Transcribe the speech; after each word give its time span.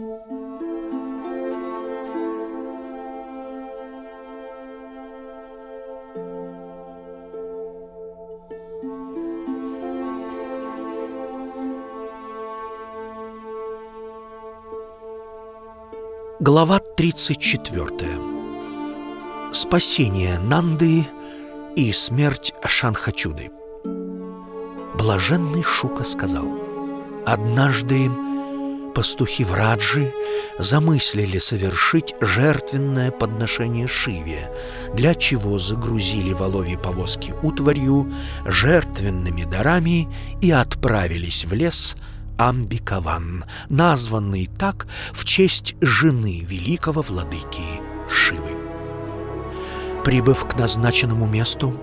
Глава 0.00 0.16
34. 16.78 18.18
Спасение 19.52 20.38
Нанды 20.38 21.06
и 21.76 21.92
смерть 21.92 22.54
Шанхачуды. 22.64 23.50
Блаженный 24.94 25.62
Шука 25.62 26.04
сказал, 26.04 26.46
«Однажды 27.26 28.10
пастухи 28.94 29.44
в 29.44 29.52
Раджи 29.52 30.12
замыслили 30.58 31.38
совершить 31.38 32.14
жертвенное 32.20 33.10
подношение 33.10 33.88
Шиве, 33.88 34.50
для 34.94 35.14
чего 35.14 35.58
загрузили 35.58 36.32
воловьи 36.32 36.76
повозки 36.76 37.34
утварью, 37.42 38.12
жертвенными 38.44 39.44
дарами 39.44 40.08
и 40.40 40.50
отправились 40.50 41.44
в 41.44 41.52
лес– 41.52 41.96
Амбикаван, 42.40 43.44
названный 43.68 44.48
так 44.58 44.86
в 45.12 45.26
честь 45.26 45.76
жены 45.82 46.40
великого 46.40 47.02
владыки 47.02 47.60
Шивы. 48.08 48.56
Прибыв 50.06 50.46
к 50.46 50.56
назначенному 50.56 51.26
месту, 51.26 51.78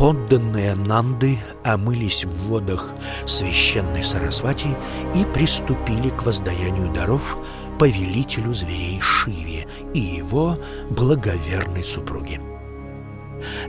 подданные 0.00 0.74
Нанды 0.76 1.38
омылись 1.62 2.24
в 2.24 2.30
водах 2.48 2.90
священной 3.26 4.02
Сарасвати 4.02 4.68
и 5.14 5.26
приступили 5.34 6.08
к 6.08 6.24
воздаянию 6.24 6.90
даров 6.90 7.36
повелителю 7.78 8.54
зверей 8.54 8.98
Шиве 9.02 9.66
и 9.92 10.00
его 10.00 10.58
благоверной 10.88 11.84
супруге. 11.84 12.40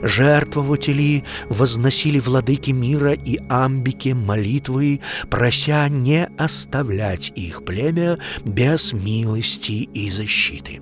Жертвователи 0.02 1.24
возносили 1.50 2.18
владыки 2.18 2.70
мира 2.70 3.12
и 3.12 3.38
амбике 3.50 4.14
молитвы, 4.14 5.02
прося 5.28 5.86
не 5.90 6.24
оставлять 6.38 7.30
их 7.34 7.62
племя 7.62 8.18
без 8.42 8.94
милости 8.94 9.86
и 9.92 10.08
защиты. 10.08 10.80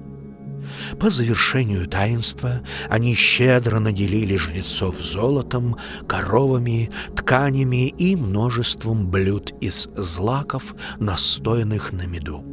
По 0.99 1.11
завершению 1.11 1.87
таинства 1.87 2.61
они 2.89 3.15
щедро 3.15 3.79
наделили 3.79 4.37
жрецов 4.37 4.97
золотом, 5.01 5.77
коровами, 6.07 6.91
тканями 7.17 7.89
и 7.89 8.17
множеством 8.17 9.11
блюд 9.11 9.53
из 9.61 9.89
злаков, 9.97 10.75
настоянных 10.99 11.93
на 11.93 12.07
меду. 12.07 12.45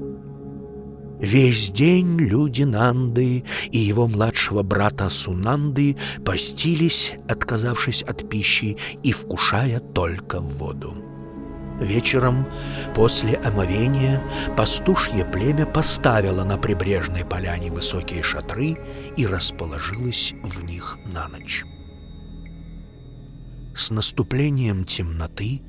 Весь 1.19 1.71
день 1.71 2.19
люди 2.19 2.61
Нанды 2.61 3.43
и 3.71 3.79
его 3.79 4.07
младшего 4.07 4.61
брата 4.61 5.09
Сунанды 5.09 5.97
постились, 6.23 7.13
отказавшись 7.27 8.03
от 8.03 8.29
пищи 8.29 8.77
и 9.01 9.11
вкушая 9.11 9.79
только 9.79 10.39
воду. 10.39 11.06
Вечером, 11.79 12.47
после 12.95 13.35
омовения, 13.35 14.21
пастушье 14.55 15.25
племя 15.25 15.65
поставило 15.65 16.43
на 16.43 16.57
прибрежной 16.57 17.23
поляне 17.23 17.71
высокие 17.71 18.23
шатры 18.23 18.77
и 19.15 19.27
расположилось 19.27 20.33
в 20.43 20.63
них 20.63 20.97
на 21.05 21.27
ночь. 21.27 21.65
С 23.75 23.91
наступлением 23.91 24.85
темноты, 24.85 25.61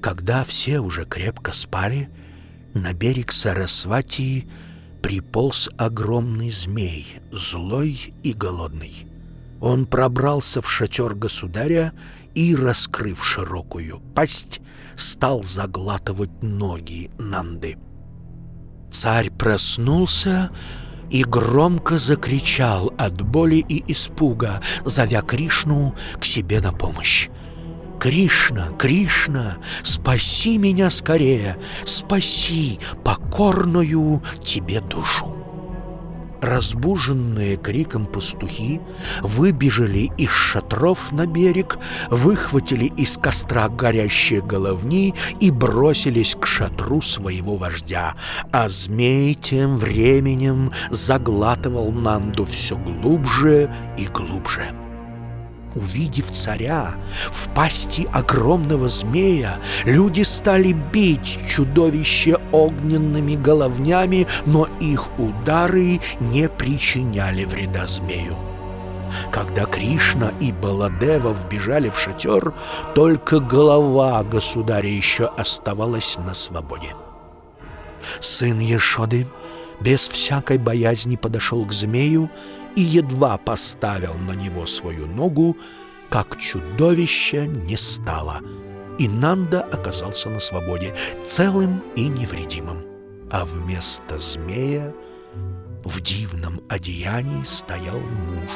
когда 0.00 0.42
все 0.44 0.80
уже 0.80 1.04
крепко 1.04 1.52
спали, 1.52 2.08
на 2.74 2.92
берег 2.92 3.32
Сарасвати– 3.32 4.48
приполз 5.06 5.70
огромный 5.78 6.50
змей, 6.50 7.06
злой 7.30 8.12
и 8.24 8.32
голодный. 8.32 9.06
Он 9.60 9.86
пробрался 9.86 10.60
в 10.60 10.70
шатер 10.70 11.14
государя 11.14 11.92
и, 12.34 12.54
раскрыв 12.54 13.24
широкую 13.24 14.00
пасть, 14.14 14.60
стал 14.96 15.42
заглатывать 15.42 16.42
ноги 16.42 17.10
Нанды. 17.18 17.78
Царь 18.90 19.30
проснулся 19.30 20.50
и 21.10 21.24
громко 21.24 21.98
закричал 21.98 22.92
от 22.98 23.22
боли 23.22 23.64
и 23.68 23.92
испуга, 23.92 24.60
зовя 24.84 25.22
Кришну 25.22 25.94
к 26.20 26.24
себе 26.24 26.60
на 26.60 26.72
помощь. 26.72 27.28
Кришна, 27.98 28.68
Кришна, 28.78 29.56
спаси 29.82 30.58
меня 30.58 30.90
скорее, 30.90 31.56
спаси 31.84 32.78
покорную 33.04 34.22
тебе 34.44 34.80
душу. 34.80 35.45
Разбуженные 36.46 37.56
криком 37.56 38.06
пастухи 38.06 38.80
выбежали 39.20 40.12
из 40.16 40.30
шатров 40.30 41.10
на 41.10 41.26
берег, 41.26 41.76
выхватили 42.08 42.84
из 42.84 43.18
костра 43.18 43.68
горящие 43.68 44.42
головни 44.42 45.12
и 45.40 45.50
бросились 45.50 46.36
к 46.36 46.46
шатру 46.46 47.02
своего 47.02 47.56
вождя, 47.56 48.14
а 48.52 48.68
змей 48.68 49.34
тем 49.34 49.76
временем 49.76 50.70
заглатывал 50.90 51.90
Нанду 51.90 52.44
все 52.44 52.76
глубже 52.76 53.68
и 53.98 54.06
глубже. 54.06 54.85
Увидев 55.76 56.30
царя 56.32 56.94
в 57.30 57.48
пасти 57.54 58.08
огромного 58.12 58.88
змея, 58.88 59.58
люди 59.84 60.22
стали 60.22 60.72
бить 60.72 61.38
чудовище 61.48 62.38
огненными 62.50 63.36
головнями, 63.36 64.26
но 64.46 64.66
их 64.80 65.10
удары 65.18 66.00
не 66.18 66.48
причиняли 66.48 67.44
вреда 67.44 67.86
змею. 67.86 68.38
Когда 69.30 69.66
Кришна 69.66 70.32
и 70.40 70.50
Баладева 70.50 71.34
вбежали 71.34 71.90
в 71.90 71.98
шатер, 71.98 72.54
только 72.94 73.38
голова 73.38 74.22
государя 74.24 74.88
еще 74.88 75.26
оставалась 75.26 76.16
на 76.16 76.32
свободе. 76.32 76.94
Сын 78.20 78.60
Ешоды 78.60 79.26
без 79.80 80.08
всякой 80.08 80.56
боязни 80.56 81.16
подошел 81.16 81.64
к 81.66 81.72
змею 81.72 82.30
и 82.76 82.82
едва 82.82 83.38
поставил 83.38 84.14
на 84.14 84.32
него 84.32 84.66
свою 84.66 85.06
ногу, 85.06 85.56
как 86.10 86.38
чудовище 86.38 87.46
не 87.46 87.76
стало, 87.76 88.40
и 88.98 89.08
Нанда 89.08 89.62
оказался 89.62 90.28
на 90.28 90.38
свободе, 90.38 90.94
целым 91.24 91.82
и 91.96 92.06
невредимым. 92.06 92.84
А 93.30 93.44
вместо 93.44 94.18
змея 94.18 94.94
в 95.84 96.00
дивном 96.00 96.60
одеянии 96.68 97.42
стоял 97.42 97.98
муж, 97.98 98.50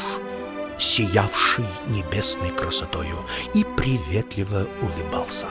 сиявший 0.79 1.67
небесной 1.89 2.51
красотою, 2.51 3.27
и 3.55 3.65
приветливо 3.65 4.69
улыбался. 4.81 5.49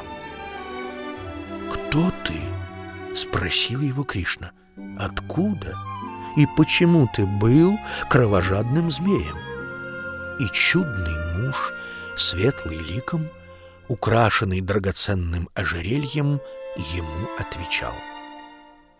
«Кто 1.72 2.12
ты?»— 2.24 2.40
спросил 3.13 3.81
его 3.81 4.03
Кришна. 4.03 4.52
«Откуда?» 4.97 5.89
И 6.35 6.45
почему 6.57 7.09
ты 7.13 7.25
был 7.25 7.78
кровожадным 8.09 8.91
змеем? 8.91 9.38
И 10.40 10.47
чудный 10.53 11.38
муж, 11.38 11.73
светлый 12.16 12.78
ликом, 12.78 13.28
украшенный 13.88 14.62
драгоценным 14.62 15.50
ожерельем, 15.53 16.40
ему 16.94 17.28
отвечал. 17.38 17.94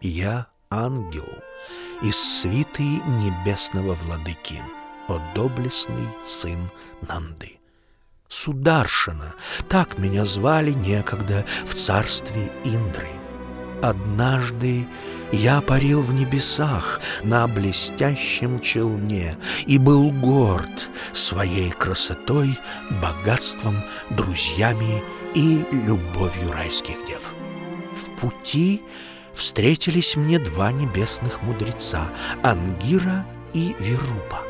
«Я 0.02 0.48
ангел 0.70 1.30
из 2.02 2.16
свиты 2.16 2.84
небесного 2.84 3.94
владыки, 3.94 4.62
о 5.10 5.20
доблестный 5.34 6.08
сын 6.24 6.70
Нанды. 7.08 7.60
Сударшина, 8.28 9.34
так 9.68 9.98
меня 9.98 10.24
звали 10.24 10.72
некогда 10.72 11.46
в 11.66 11.74
царстве 11.74 12.52
Индры. 12.64 13.19
Однажды 13.82 14.88
я 15.32 15.62
парил 15.62 16.02
в 16.02 16.14
небесах 16.14 17.00
на 17.24 17.48
блестящем 17.48 18.60
челне 18.60 19.38
и 19.68 19.78
был 19.78 20.12
горд 20.12 20.90
своей 21.14 21.72
красотой, 21.72 22.58
богатством, 23.02 23.82
друзьями 24.10 25.02
и 25.34 25.64
любовью 25.72 26.52
райских 26.52 26.96
дев. 27.08 27.32
В 27.96 28.20
пути 28.22 28.82
встретились 29.34 30.18
мне 30.18 30.40
два 30.40 30.72
небесных 30.72 31.42
мудреца— 31.42 32.10
Ангира 32.44 33.26
и 33.54 33.76
Верупа. 33.80 34.42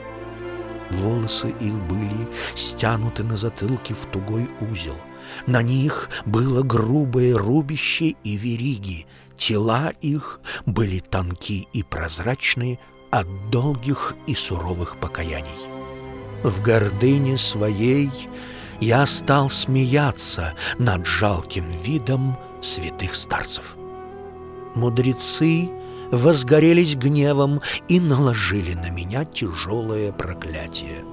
Волосы 0.89 1.49
их 1.59 1.73
были 1.73 2.27
стянуты 2.55 3.23
на 3.23 3.37
затылке 3.37 3.93
в 3.93 4.07
тугой 4.07 4.49
узел. 4.59 4.97
На 5.47 5.61
них 5.61 6.09
было 6.25 6.63
грубое 6.63 7.37
рубище 7.37 8.15
и 8.23 8.35
вериги— 8.35 9.05
Тела 9.39 9.93
их 10.01 10.41
были 10.65 10.99
тонки 10.99 11.67
и 11.71 11.81
прозрачные 11.81 12.77
от 13.09 13.25
долгих 13.49 14.13
и 14.27 14.35
суровых 14.35 14.99
покаяний. 14.99 15.57
В 16.43 16.61
гордыне 16.61 17.37
своей 17.37 18.11
я 18.81 19.05
стал 19.05 19.49
смеяться 19.49 20.55
над 20.77 21.05
жалким 21.05 21.71
видом 21.79 22.37
святых 22.61 23.15
старцев. 23.15 23.75
Мудрецы 24.75 25.69
возгорелись 26.11 26.95
гневом 26.95 27.61
и 27.87 27.99
наложили 28.01 28.73
на 28.73 28.89
меня 28.89 29.23
тяжелое 29.23 30.11
проклятие. 30.11 31.05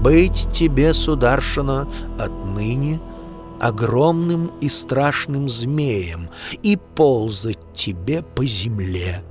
Быть 0.00 0.48
тебе, 0.52 0.92
сударшина, 0.94 1.88
отныне 2.18 3.00
огромным 3.60 4.50
и 4.60 4.68
страшным 4.68 5.48
змеем 5.48 6.30
и 6.62 6.76
ползать 6.76 7.58
тебе 7.74 8.22
по 8.22 8.44
земле 8.44 9.22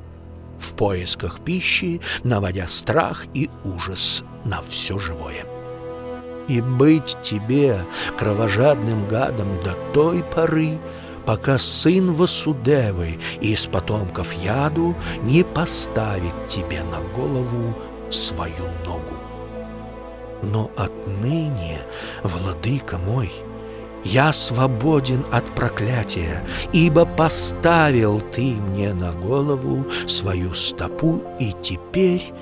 в 0.59 0.73
поисках 0.73 1.39
пищи, 1.39 2.01
наводя 2.23 2.67
страх 2.67 3.25
и 3.33 3.49
ужас 3.63 4.23
на 4.45 4.61
все 4.61 4.99
живое. 4.99 5.45
И 6.47 6.61
быть 6.61 7.17
тебе 7.21 7.79
кровожадным 8.17 9.07
гадом 9.07 9.47
до 9.63 9.75
той 9.93 10.23
поры, 10.23 10.77
пока 11.25 11.57
сын 11.57 12.13
Васудевы 12.13 13.19
из 13.41 13.65
потомков 13.67 14.33
яду 14.33 14.95
не 15.23 15.43
поставит 15.43 16.47
тебе 16.47 16.83
на 16.83 16.99
голову 17.15 17.75
свою 18.09 18.65
ногу. 18.85 19.18
Но 20.41 20.71
отныне, 20.77 21.81
владыка 22.23 22.97
мой, 22.97 23.31
я 24.03 24.31
свободен 24.31 25.25
от 25.31 25.45
проклятия, 25.55 26.45
ибо 26.71 27.05
поставил 27.05 28.21
ты 28.21 28.55
мне 28.55 28.93
на 28.93 29.11
голову 29.11 29.85
свою 30.07 30.53
стопу, 30.53 31.21
и 31.39 31.53
теперь 31.61 32.33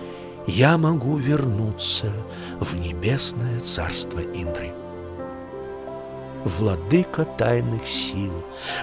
я 0.46 0.78
могу 0.78 1.18
вернуться 1.18 2.12
в 2.60 2.76
небесное 2.76 3.60
царство 3.60 4.20
Индры 4.20 4.72
владыка 6.48 7.26
тайных 7.26 7.88
сил, 7.88 8.34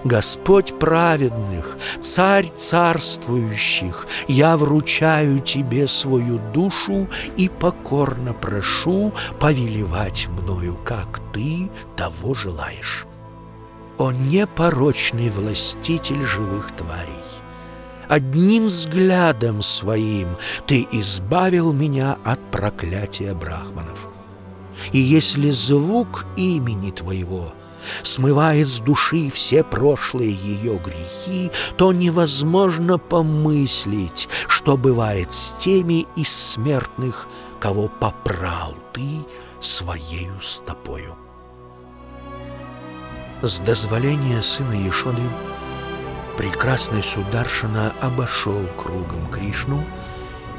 Господь 0.05 0.78
праведных, 0.78 1.76
царь 2.00 2.49
царствующих, 2.56 4.06
я 4.28 4.56
вручаю 4.56 5.40
тебе 5.40 5.87
свою 5.87 6.38
душу 6.52 7.08
и 7.37 7.49
покорно 7.49 8.32
прошу 8.32 9.12
повелевать 9.40 10.28
мною, 10.28 10.78
как 10.84 11.20
ты 11.32 11.70
того 11.96 12.34
желаешь. 12.34 13.06
О 13.99 14.12
непорочный 14.12 15.28
властитель 15.28 16.22
живых 16.22 16.72
тварей! 16.76 17.25
Одним 18.08 18.67
взглядом 18.67 19.62
своим 19.62 20.37
ты 20.67 20.87
избавил 20.93 21.72
меня 21.72 22.19
от 22.25 22.38
проклятия 22.50 23.32
брахманов. 23.34 24.13
И 24.92 24.98
если 24.98 25.50
звук 25.50 26.26
имени 26.36 26.90
твоего 26.90 27.52
смывает 28.02 28.69
с 28.69 28.78
души 28.78 29.31
все 29.31 29.62
прошлые 29.62 30.32
ее 30.32 30.78
грехи, 30.78 31.50
то 31.76 31.92
невозможно 31.92 32.98
помыслить, 32.98 34.28
что 34.48 34.76
бывает 34.76 35.32
с 35.32 35.54
теми 35.58 36.06
из 36.16 36.28
смертных, 36.28 37.28
кого 37.60 37.88
попрал 37.88 38.75
ты 38.92 39.25
своею 39.60 40.40
стопою. 40.40 41.16
С 43.42 43.58
дозволения 43.58 44.40
сына 44.40 44.72
Ешоды 44.72 45.22
прекрасный 46.38 47.02
Сударшина 47.02 47.92
обошел 48.00 48.66
кругом 48.78 49.28
Кришну 49.31 49.84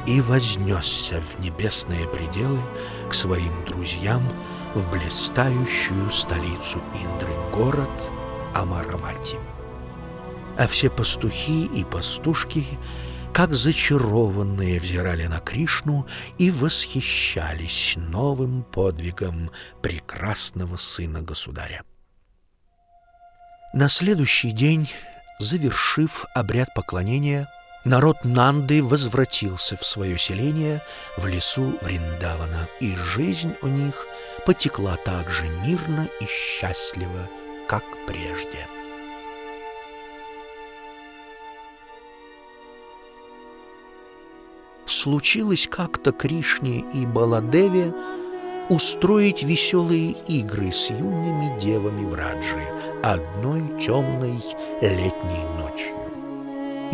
и 0.06 0.22
вознесся 0.22 1.22
в 1.22 1.40
небесные 1.40 2.08
пределы 2.08 2.60
к 3.10 3.14
своим 3.14 3.66
друзьям 3.66 4.24
в 4.76 4.90
блистающую 4.92 6.10
столицу 6.12 6.84
Индры, 6.94 7.34
город 7.52 8.12
Амаравати. 8.54 9.38
А 10.58 10.68
все 10.68 10.90
пастухи 10.90 11.66
и 11.66 11.84
пастушки, 11.84 12.66
как 13.34 13.54
зачарованные, 13.54 14.80
взирали 14.80 15.26
на 15.28 15.40
Кришну 15.40 16.08
и 16.38 16.52
восхищались 16.52 17.96
новым 17.98 18.64
подвигом 18.64 19.52
прекрасного 19.82 20.78
сына 20.78 21.22
государя. 21.22 21.84
На 23.74 23.90
следующий 23.90 24.52
день, 24.52 24.90
завершив 25.40 26.26
обряд 26.34 26.74
поклонения, 26.74 27.50
народ 27.86 28.18
Нанды 28.24 28.84
возвратился 28.84 29.78
в 29.78 29.86
свое 29.86 30.18
селение 30.18 30.82
в 31.18 31.28
лесу 31.28 31.78
Вриндавана, 31.82 32.68
и 32.82 32.96
жизнь 32.96 33.56
у 33.62 33.68
них 33.68 34.08
потекла 34.46 34.98
так 34.98 35.32
же 35.32 35.48
мирно 35.48 36.10
и 36.20 36.26
счастливо, 36.26 37.30
как 37.68 37.84
прежде. 38.06 38.68
Случилось 44.86 45.68
как-то 45.70 46.12
Кришне 46.12 46.80
и 46.94 47.06
Баладеве 47.06 47.94
устроить 48.70 49.44
веселые 49.44 50.12
игры 50.28 50.72
с 50.72 50.90
юными 50.90 51.60
девами 51.60 52.06
в 52.06 52.14
Раджи 52.16 52.66
одной 53.04 53.80
темной 53.80 54.40
летней 54.82 55.44
ночью. 55.60 56.05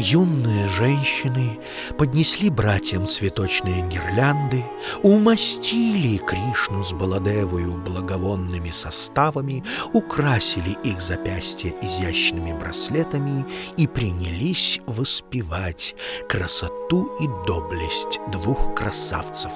Юные 0.03 0.67
женщины 0.67 1.59
поднесли 1.95 2.49
братьям 2.49 3.05
цветочные 3.05 3.87
гирлянды, 3.87 4.65
умастили 5.03 6.17
Кришну 6.17 6.83
с 6.83 6.91
Баладевою 6.91 7.77
благовонными 7.77 8.71
составами, 8.71 9.63
украсили 9.93 10.75
их 10.83 11.01
запястья 11.01 11.71
изящными 11.83 12.51
браслетами 12.51 13.45
и 13.77 13.85
принялись 13.85 14.81
воспевать 14.87 15.95
красоту 16.27 17.15
и 17.21 17.27
доблесть 17.45 18.19
двух 18.31 18.73
красавцев, 18.73 19.51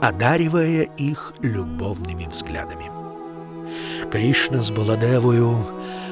одаривая 0.00 0.82
их 0.82 1.34
любовными 1.42 2.26
взглядами. 2.26 2.97
Кришна 4.10 4.62
с 4.62 4.70
Баладевою 4.70 5.64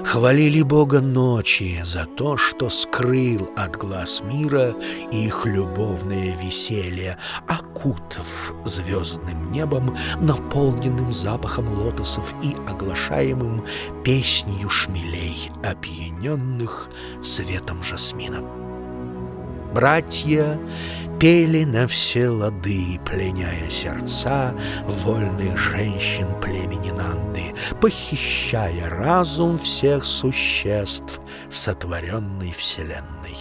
хвалили 0.05 0.63
Бога 0.63 1.01
ночи 1.01 1.83
за 1.85 2.05
то, 2.05 2.37
что 2.37 2.69
скрыл 2.69 3.51
от 3.57 3.77
глаз 3.77 4.23
мира 4.25 4.75
их 5.11 5.47
любовное 5.47 6.37
веселье, 6.37 7.17
окутав 7.49 8.55
звездным 8.65 9.51
небом, 9.51 9.97
наполненным 10.21 11.13
запахом 11.13 11.69
лотосов 11.73 12.35
и 12.43 12.55
оглашаемым 12.69 13.65
песнью 14.05 14.69
шмелей, 14.69 15.51
опьяненных 15.65 16.89
цветом 17.23 17.83
жасмина. 17.83 18.43
Братья 19.75 20.59
пели 21.19 21.65
на 21.65 21.87
все 21.87 22.29
лады, 22.29 23.01
пленяя 23.05 23.71
сердца 23.71 24.55
вольных 24.87 25.57
женщин 25.57 26.27
племени 26.41 26.91
Нанды, 26.91 27.55
похищая 27.81 28.89
разум 28.91 29.59
всех 29.59 30.05
существ 30.05 31.21
сотворенной 31.51 32.53
вселенной. 32.53 33.37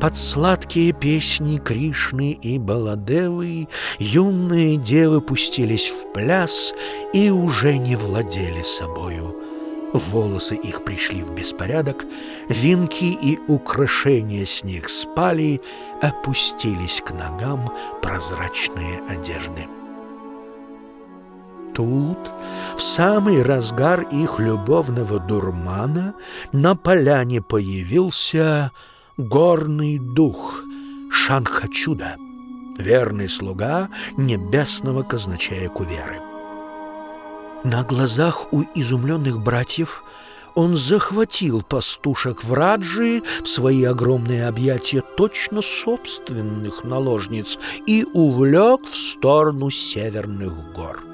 Под 0.00 0.16
сладкие 0.16 0.92
песни 0.92 1.58
Кришны 1.58 2.32
и 2.32 2.58
Баладевы 2.58 3.68
юные 3.98 4.76
девы 4.76 5.20
пустились 5.20 5.90
в 5.90 6.12
пляс 6.12 6.74
и 7.12 7.30
уже 7.30 7.76
не 7.76 7.94
владели 7.94 8.62
собою— 8.62 9.36
волосы 9.92 10.54
их 10.54 10.84
пришли 10.84 11.22
в 11.22 11.32
беспорядок, 11.34 12.04
венки 12.48 13.04
и 13.04 13.38
украшения 13.48 14.44
с 14.44 14.64
них 14.64 14.88
спали, 14.88 15.60
опустились 16.00 17.02
к 17.04 17.10
ногам 17.12 17.72
прозрачные 18.00 19.00
одежды. 19.08 19.66
Тут, 21.74 22.32
в 22.76 22.82
самый 22.82 23.42
разгар 23.42 24.02
их 24.10 24.38
любовного 24.38 25.18
дурмана, 25.18 26.14
на 26.52 26.76
поляне 26.76 27.40
появился 27.40 28.72
горный 29.16 29.98
дух 29.98 30.62
Шанхачуда, 31.10 32.16
верный 32.78 33.28
слуга 33.28 33.88
небесного 34.16 35.02
казначея 35.02 35.68
Куверы. 35.68 36.31
На 37.64 37.84
глазах 37.84 38.52
у 38.52 38.64
изумленных 38.74 39.40
братьев 39.40 40.02
он 40.54 40.76
захватил 40.76 41.62
пастушек 41.62 42.42
в 42.42 42.52
Раджи 42.52 43.22
в 43.42 43.46
свои 43.46 43.84
огромные 43.84 44.48
объятия 44.48 45.02
точно 45.16 45.62
собственных 45.62 46.82
наложниц 46.82 47.58
и 47.86 48.04
увлек 48.12 48.80
в 48.90 48.96
сторону 48.96 49.70
северных 49.70 50.52
гор. 50.72 51.04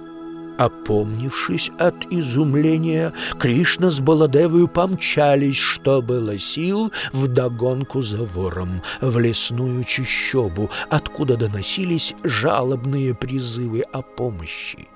Опомнившись 0.56 1.70
от 1.78 2.10
изумления, 2.10 3.12
Кришна 3.38 3.90
с 3.90 4.00
Баладевою 4.00 4.68
помчались, 4.68 5.58
что 5.58 6.02
было 6.02 6.36
сил, 6.38 6.90
вдогонку 7.12 8.00
за 8.00 8.24
вором, 8.24 8.82
в 9.00 9.18
лесную 9.20 9.84
чащобу, 9.84 10.70
откуда 10.88 11.36
доносились 11.36 12.14
жалобные 12.24 13.14
призывы 13.14 13.82
о 13.82 14.02
помощи. 14.02 14.88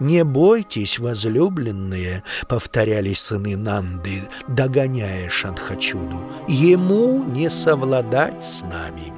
«Не 0.00 0.24
бойтесь, 0.24 0.98
возлюбленные»,— 0.98 2.24
повторяли 2.48 3.12
сыны 3.12 3.54
Нанды, 3.56 4.22
догоняя 4.48 5.28
Шанхачуду, 5.28 6.18
«ему 6.48 7.22
не 7.22 7.50
совладать 7.50 8.42
с 8.42 8.62
нами». 8.62 9.12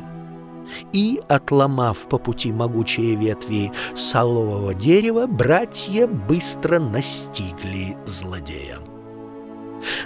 И, 0.92 1.20
отломав 1.28 2.08
по 2.08 2.18
пути 2.18 2.52
могучие 2.52 3.14
ветви 3.14 3.70
солового 3.94 4.74
дерева, 4.74 5.26
братья 5.26 6.06
быстро 6.06 6.80
настигли 6.80 7.96
злодея. 8.04 8.78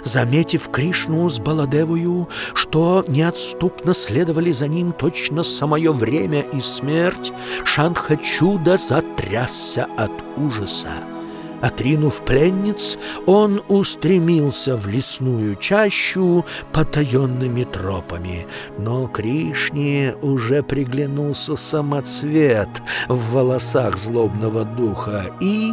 Заметив 0.03 0.69
Кришну 0.69 1.29
с 1.29 1.39
Баладевою, 1.39 2.27
что 2.53 3.03
неотступно 3.07 3.93
следовали 3.93 4.51
за 4.51 4.67
ним 4.67 4.91
точно 4.91 5.43
самое 5.43 5.91
время 5.91 6.41
и 6.41 6.61
смерть, 6.61 7.31
Шанха-чудо 7.65 8.77
затрясся 8.77 9.87
от 9.97 10.11
ужаса. 10.37 11.16
Отринув 11.61 12.21
пленниц, 12.21 12.97
он 13.25 13.63
устремился 13.67 14.75
в 14.75 14.87
лесную 14.87 15.55
чащу 15.55 16.45
потаенными 16.71 17.63
тропами. 17.63 18.47
Но 18.77 19.07
Кришне 19.07 20.15
уже 20.21 20.61
приглянулся 20.61 21.55
самоцвет 21.55 22.69
в 23.07 23.33
волосах 23.33 23.97
злобного 23.97 24.65
духа, 24.65 25.25
и, 25.41 25.71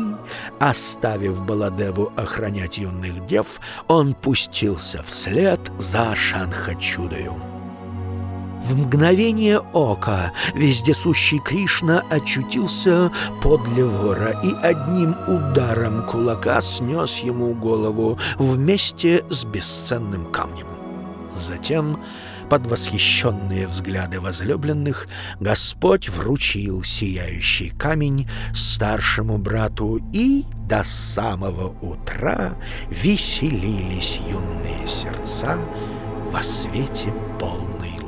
оставив 0.58 1.42
Баладеву 1.42 2.12
охранять 2.16 2.78
юных 2.78 3.26
дев, 3.26 3.60
он 3.88 4.14
пустился 4.14 5.02
вслед 5.02 5.60
за 5.78 6.14
Шанхачудою. 6.14 7.53
В 8.64 8.74
мгновение 8.74 9.58
ока 9.58 10.32
вездесущий 10.54 11.38
Кришна 11.38 12.02
очутился 12.08 13.12
подле 13.42 13.84
вора 13.84 14.40
и 14.42 14.54
одним 14.54 15.14
ударом 15.28 16.06
кулака 16.06 16.62
снес 16.62 17.18
ему 17.18 17.52
голову 17.54 18.18
вместе 18.38 19.22
с 19.28 19.44
бесценным 19.44 20.24
камнем. 20.32 20.66
Затем, 21.38 22.00
под 22.48 22.66
восхищенные 22.66 23.66
взгляды 23.66 24.18
возлюбленных, 24.18 25.08
Господь 25.40 26.08
вручил 26.08 26.82
сияющий 26.84 27.68
камень 27.68 28.26
старшему 28.54 29.36
брату, 29.36 30.00
и 30.10 30.44
до 30.66 30.84
самого 30.84 31.76
утра 31.82 32.54
веселились 32.88 34.20
юные 34.26 34.88
сердца 34.88 35.58
во 36.32 36.42
свете 36.42 37.12
полной 37.38 38.03